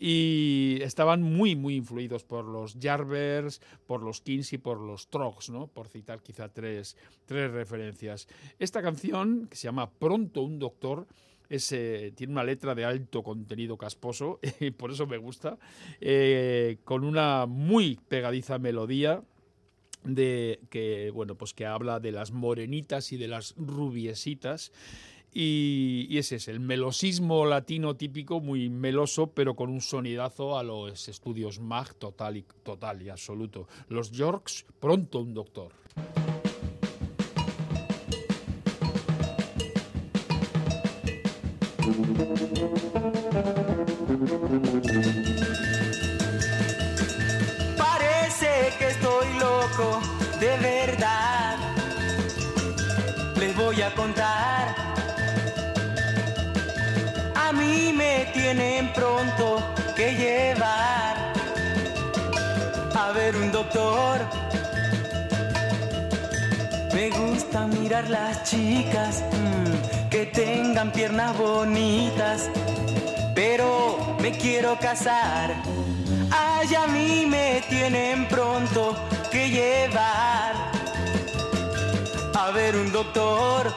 [0.00, 5.50] Y estaban muy muy influidos por los Jarvers, por los Kings y por los Trogs,
[5.50, 5.66] ¿no?
[5.66, 8.28] Por citar quizá tres, tres referencias.
[8.58, 11.06] Esta canción, que se llama Pronto un doctor,
[11.48, 15.56] eh, tiene una letra de alto contenido casposo, y por eso me gusta,
[16.02, 19.22] eh, con una muy pegadiza melodía
[20.04, 24.70] de que bueno pues que habla de las morenitas y de las rubiesitas
[25.32, 31.08] y, ese es el melosismo latino típico, muy meloso, pero con un sonidazo a los
[31.08, 33.68] estudios MAG total y, total y absoluto.
[33.88, 35.72] Los Yorks, pronto un doctor.
[63.28, 64.20] A ver un doctor.
[66.94, 69.22] Me gusta mirar las chicas.
[69.32, 72.48] Mm, que tengan piernas bonitas,
[73.34, 75.54] pero me quiero casar.
[76.30, 78.96] Ay, a mí me tienen pronto
[79.30, 80.54] que llevar
[82.34, 83.74] a ver un doctor.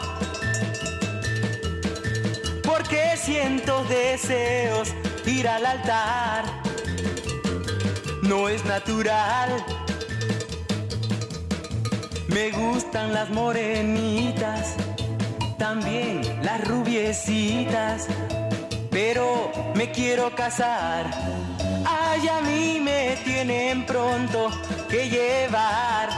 [2.63, 4.93] Porque siento deseos
[5.25, 6.60] ir al altar.
[8.21, 9.63] No es natural.
[12.27, 14.75] Me gustan las morenitas
[15.61, 18.07] también las rubiecitas,
[18.89, 21.05] pero me quiero casar.
[21.85, 24.49] Ay, a mí me tienen pronto
[24.89, 26.09] que llevar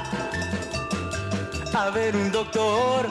[1.74, 3.10] a ver un doctor.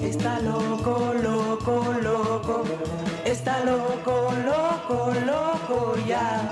[0.00, 2.64] Está loco, loco, loco,
[3.24, 6.50] está loco, loco, loco ya.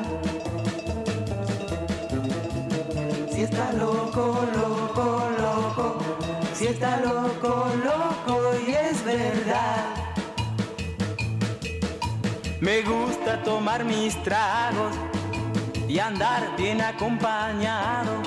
[3.30, 6.16] Si está loco, loco, loco
[6.56, 9.94] si está loco, loco y es verdad.
[12.60, 14.96] Me gusta tomar mis tragos
[15.86, 18.22] y andar bien acompañado,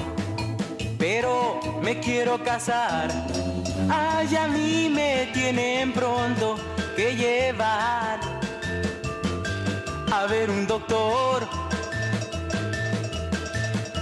[1.00, 3.10] pero me quiero casar.
[3.90, 6.56] Ay, a mí me tienen pronto
[6.96, 8.20] que llevar
[10.12, 11.48] a ver un doctor.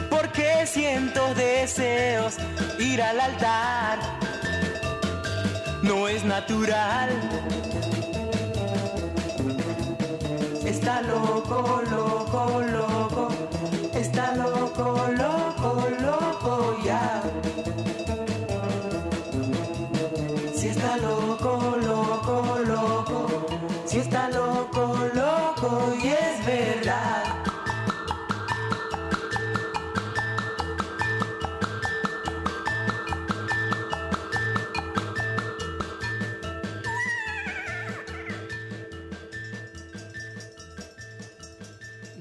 [0.09, 2.35] Porque siento deseos
[2.79, 4.17] ir al altar
[5.87, 7.09] no es natural.
[10.65, 13.27] Está loco, loco, loco,
[13.93, 15.36] está loco, loco,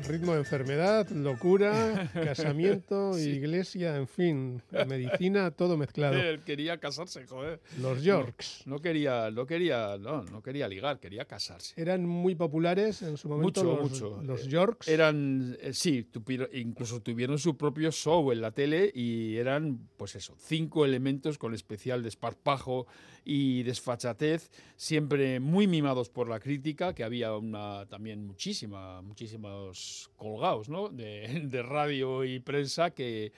[0.07, 6.17] ritmo de enfermedad, locura, casamiento, iglesia, en fin, medicina, todo mezclado.
[6.17, 7.61] Él quería casarse, joder.
[7.81, 8.63] Los Yorks.
[8.67, 11.75] No, quería, no quería, no, no quería ligar, quería casarse.
[11.81, 14.23] Eran muy populares en su momento mucho, los, mucho.
[14.23, 14.89] los Yorks.
[14.89, 16.09] Eran, eh, sí,
[16.53, 21.55] incluso tuvieron su propio show en la tele y eran, pues eso, cinco elementos con
[21.55, 22.87] especial desparpajo
[23.25, 30.69] y desfachatez, siempre muy mimados por la crítica, que había una también muchísima, muchísimos colgados
[30.69, 30.89] ¿no?
[30.91, 33.33] de, radio y prensa que,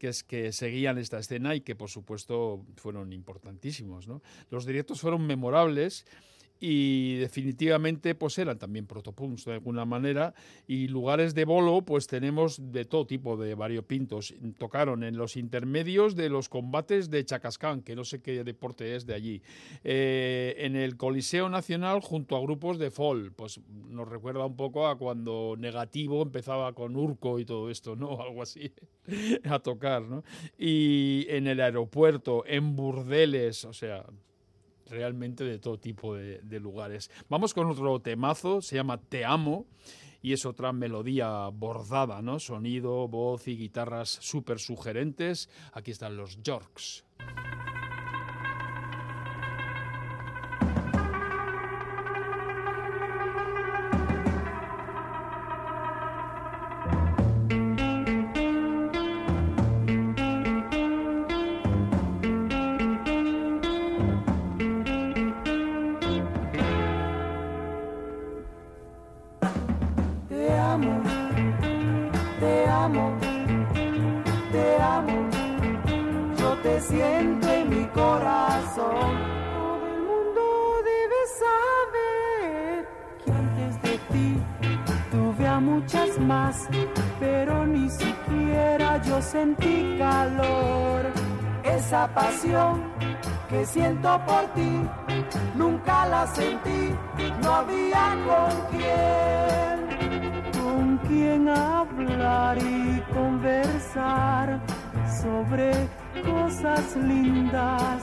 [0.00, 4.08] es, que seguían esta escena y que por supuesto fueron importantísimos.
[4.08, 4.22] ¿no?
[4.50, 6.06] Los directos fueron memorables
[6.64, 10.32] y definitivamente pues eran también protopunks de alguna manera
[10.68, 14.32] y lugares de bolo pues tenemos de todo tipo de variopintos.
[14.58, 19.06] Tocaron en los intermedios de los combates de Chacascán, que no sé qué deporte es
[19.06, 19.42] de allí,
[19.82, 24.86] eh, en el Coliseo Nacional junto a grupos de folk, pues nos recuerda un poco
[24.86, 28.20] a cuando Negativo empezaba con Urco y todo esto, ¿no?
[28.22, 28.72] Algo así,
[29.50, 30.22] a tocar, ¿no?
[30.56, 34.04] Y en el aeropuerto, en burdeles, o sea,
[34.92, 37.10] realmente de todo tipo de, lugares.
[37.28, 39.66] Vamos con otro temazo, se llama Te Amo
[40.20, 42.38] y es otra melodía bordada, ¿no?
[42.38, 45.48] Sonido, voz y guitarras súper sugerentes.
[45.72, 47.04] Aquí están los Yorks.
[93.48, 94.80] Que siento por ti,
[95.54, 96.94] nunca la sentí,
[97.42, 99.80] no había con quién.
[100.62, 104.60] Con quién hablar y conversar
[105.22, 105.72] sobre
[106.24, 108.02] cosas lindas,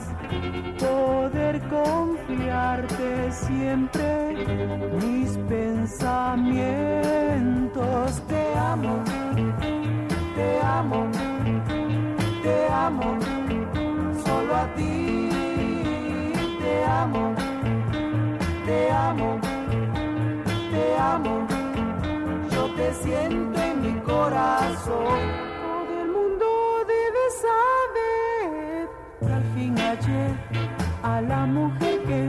[0.78, 4.46] poder confiarte siempre
[5.00, 8.22] mis pensamientos.
[8.26, 9.02] Te amo,
[10.40, 11.00] te amo,
[12.42, 13.40] te amo
[14.62, 15.28] a ti.
[16.62, 17.34] Te amo,
[18.66, 19.38] te amo,
[20.72, 20.84] te
[21.14, 21.46] amo.
[22.50, 25.18] Yo te siento en mi corazón.
[25.62, 26.46] Todo el mundo
[26.96, 28.88] debe saber
[29.20, 30.24] que al fin hallé
[31.02, 32.22] a la mujer que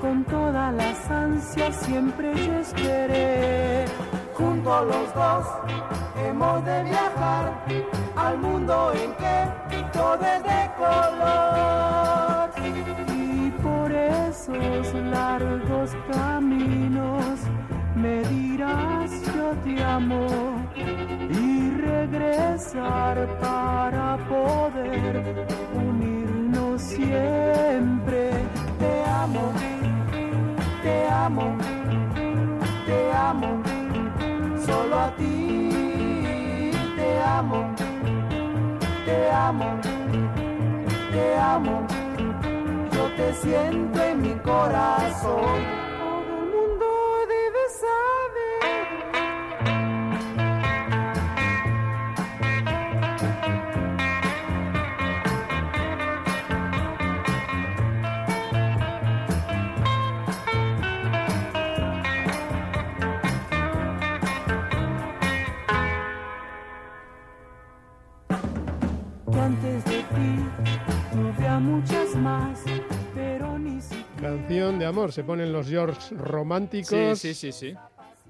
[0.00, 3.84] con todas las ansias siempre yo esperé.
[4.36, 5.46] Junto los dos
[6.22, 7.64] hemos de viajar
[8.16, 12.50] al mundo en que todo es de color.
[13.14, 17.40] Y por esos largos caminos
[17.94, 20.26] me dirás yo te amo
[20.74, 28.35] y regresar para poder unirnos siempre.
[39.48, 39.78] Amo,
[41.12, 41.86] te amo,
[42.92, 45.85] yo te siento en mi corazón.
[75.12, 77.18] Se ponen los George románticos.
[77.18, 77.74] Sí, sí, sí, sí.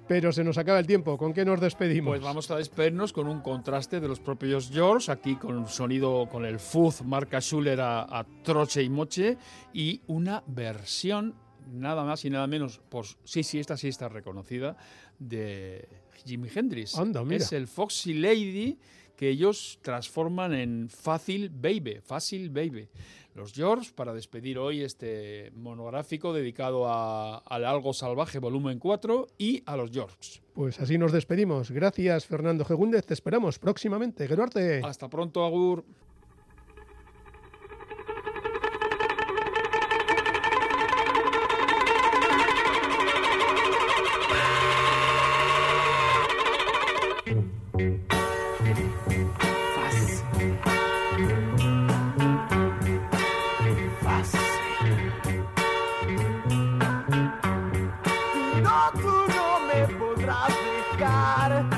[0.08, 1.18] Pero se nos acaba el tiempo.
[1.18, 2.12] ¿Con qué nos despedimos?
[2.12, 6.28] Pues vamos a despedirnos con un contraste de los propios George, aquí con un sonido
[6.30, 9.36] con el fuzz marca Schuller a, troche y moche,
[9.72, 11.34] y una versión
[11.72, 14.76] nada más y nada menos, pues sí, sí, esta sí está reconocida,
[15.18, 15.88] de
[16.24, 16.96] Jimi Hendrix.
[16.96, 17.36] Anda, mira.
[17.38, 18.78] Es el Foxy Lady
[19.16, 22.88] que ellos transforman en Fácil Baby, Fácil Baby.
[23.34, 29.76] Los George, para despedir hoy este monográfico dedicado al Algo Salvaje Volumen 4 y a
[29.76, 30.40] los George.
[30.54, 31.70] Pues así nos despedimos.
[31.70, 33.04] Gracias, Fernando Gegúndez.
[33.04, 34.26] Te esperamos próximamente.
[34.26, 34.80] Geruarte.
[34.82, 35.84] Hasta pronto, Agur.
[60.98, 61.75] God.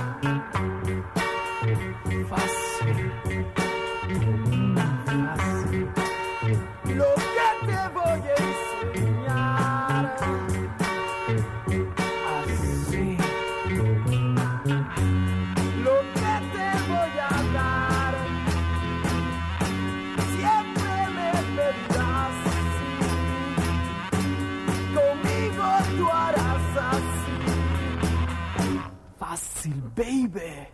[29.69, 30.68] Baby.